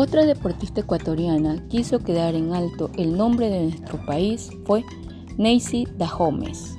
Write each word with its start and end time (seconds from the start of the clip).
Otra 0.00 0.24
deportista 0.24 0.82
ecuatoriana 0.82 1.60
quiso 1.68 1.98
quedar 1.98 2.36
en 2.36 2.54
alto 2.54 2.88
el 2.96 3.16
nombre 3.16 3.50
de 3.50 3.64
nuestro 3.64 3.98
país 4.06 4.48
fue 4.64 4.84
Neisy 5.36 5.88
Dahomes. 5.98 6.78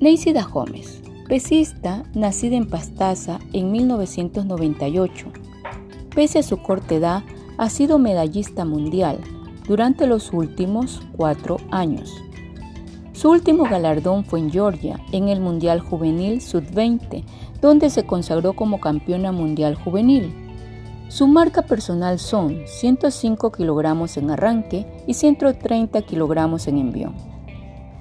Neisy 0.00 0.32
Dahomes, 0.32 1.00
pesista 1.28 2.02
nacida 2.12 2.56
en 2.56 2.68
Pastaza 2.68 3.38
en 3.52 3.70
1998. 3.70 5.26
Pese 6.12 6.40
a 6.40 6.42
su 6.42 6.60
corta 6.60 6.96
edad, 6.96 7.22
ha 7.56 7.70
sido 7.70 8.00
medallista 8.00 8.64
mundial 8.64 9.20
durante 9.68 10.08
los 10.08 10.32
últimos 10.32 11.02
cuatro 11.16 11.58
años. 11.70 12.12
Su 13.12 13.30
último 13.30 13.62
galardón 13.62 14.24
fue 14.24 14.40
en 14.40 14.50
Georgia, 14.50 14.98
en 15.12 15.28
el 15.28 15.40
Mundial 15.40 15.78
Juvenil 15.78 16.40
Sub-20, 16.40 17.22
donde 17.60 17.90
se 17.90 18.04
consagró 18.04 18.54
como 18.54 18.80
campeona 18.80 19.30
mundial 19.30 19.76
juvenil. 19.76 20.45
Su 21.08 21.28
marca 21.28 21.62
personal 21.62 22.18
son 22.18 22.62
105 22.66 23.52
kilogramos 23.52 24.16
en 24.16 24.30
arranque 24.30 24.86
y 25.06 25.14
130 25.14 26.02
kilogramos 26.02 26.66
en 26.66 26.78
envión. 26.78 27.14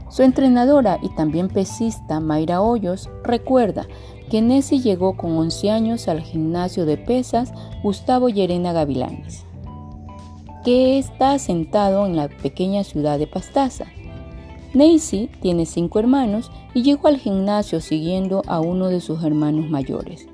Su 0.10 0.24
entrenadora 0.24 0.98
y 1.02 1.10
también 1.10 1.50
pesista 1.50 2.20
Mayra 2.20 2.62
Hoyos 2.62 3.10
recuerda 3.24 3.86
que 4.30 4.42
Nessie 4.42 4.80
llegó 4.80 5.18
con 5.18 5.38
11 5.38 5.72
años 5.72 6.08
al 6.08 6.22
gimnasio 6.22 6.86
de 6.86 6.98
pesas 6.98 7.54
Gustavo 7.84 8.30
Llerena 8.30 8.74
Gavilanes, 8.74 9.46
que 10.64 10.98
está 10.98 11.34
asentado 11.34 12.08
en 12.08 12.16
la 12.16 12.28
pequeña 12.28 12.84
ciudad 12.84 13.20
de 13.20 13.28
Pastaza. 13.28 13.86
Nancy 14.74 15.30
tiene 15.42 15.66
cinco 15.66 16.00
hermanos 16.00 16.52
y 16.74 16.82
llegó 16.82 17.08
al 17.08 17.18
gimnasio 17.18 17.82
siguiendo 17.82 18.42
a 18.48 18.60
uno 18.60 18.88
de 18.88 19.00
sus 19.00 19.24
hermanos 19.24 19.70
mayores. 19.70 20.28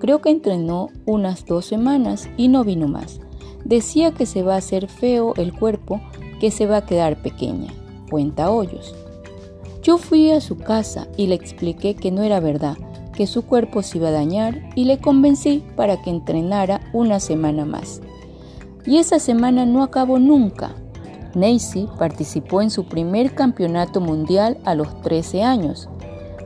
Creo 0.00 0.20
que 0.20 0.30
entrenó 0.30 0.88
unas 1.06 1.44
dos 1.46 1.64
semanas 1.64 2.28
y 2.36 2.48
no 2.48 2.64
vino 2.64 2.86
más. 2.86 3.20
Decía 3.64 4.12
que 4.12 4.26
se 4.26 4.42
va 4.42 4.54
a 4.54 4.58
hacer 4.58 4.88
feo 4.88 5.34
el 5.36 5.52
cuerpo, 5.52 6.00
que 6.40 6.50
se 6.50 6.66
va 6.66 6.78
a 6.78 6.86
quedar 6.86 7.20
pequeña. 7.22 7.72
Cuenta 8.10 8.50
Hoyos. 8.50 8.94
Yo 9.82 9.98
fui 9.98 10.30
a 10.30 10.40
su 10.40 10.56
casa 10.56 11.08
y 11.16 11.26
le 11.26 11.34
expliqué 11.34 11.94
que 11.94 12.10
no 12.10 12.22
era 12.22 12.40
verdad, 12.40 12.76
que 13.14 13.26
su 13.26 13.44
cuerpo 13.44 13.82
se 13.82 13.98
iba 13.98 14.08
a 14.08 14.12
dañar 14.12 14.60
y 14.76 14.84
le 14.84 14.98
convencí 14.98 15.64
para 15.76 16.00
que 16.00 16.10
entrenara 16.10 16.80
una 16.92 17.20
semana 17.20 17.64
más. 17.64 18.00
Y 18.86 18.98
esa 18.98 19.18
semana 19.18 19.66
no 19.66 19.82
acabó 19.82 20.18
nunca. 20.18 20.74
Nancy 21.34 21.88
participó 21.98 22.62
en 22.62 22.70
su 22.70 22.86
primer 22.86 23.34
campeonato 23.34 24.00
mundial 24.00 24.58
a 24.64 24.74
los 24.74 25.00
13 25.02 25.42
años. 25.42 25.88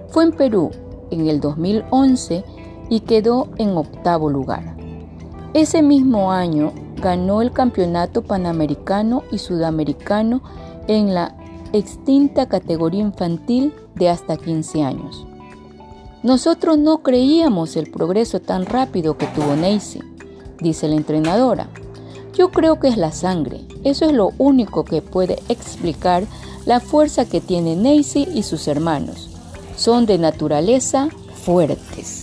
Fue 0.08 0.24
en 0.24 0.32
Perú 0.32 0.70
en 1.10 1.28
el 1.28 1.40
2011 1.40 2.44
y 2.92 3.00
quedó 3.00 3.48
en 3.56 3.74
octavo 3.74 4.28
lugar. 4.28 4.76
Ese 5.54 5.80
mismo 5.80 6.30
año 6.30 6.74
ganó 7.00 7.40
el 7.40 7.50
campeonato 7.50 8.20
panamericano 8.20 9.22
y 9.32 9.38
sudamericano 9.38 10.42
en 10.88 11.14
la 11.14 11.34
extinta 11.72 12.50
categoría 12.50 13.00
infantil 13.00 13.72
de 13.94 14.10
hasta 14.10 14.36
15 14.36 14.82
años. 14.82 15.26
Nosotros 16.22 16.76
no 16.76 16.98
creíamos 16.98 17.76
el 17.76 17.90
progreso 17.90 18.40
tan 18.40 18.66
rápido 18.66 19.16
que 19.16 19.26
tuvo 19.28 19.56
Nancy, 19.56 20.00
dice 20.60 20.86
la 20.86 20.96
entrenadora. 20.96 21.68
Yo 22.34 22.50
creo 22.50 22.78
que 22.78 22.88
es 22.88 22.98
la 22.98 23.12
sangre. 23.12 23.62
Eso 23.84 24.04
es 24.04 24.12
lo 24.12 24.32
único 24.36 24.84
que 24.84 25.00
puede 25.00 25.38
explicar 25.48 26.24
la 26.66 26.78
fuerza 26.78 27.24
que 27.24 27.40
tiene 27.40 27.74
Nancy 27.74 28.28
y 28.34 28.42
sus 28.42 28.68
hermanos. 28.68 29.30
Son 29.76 30.04
de 30.04 30.18
naturaleza 30.18 31.08
fuertes. 31.42 32.21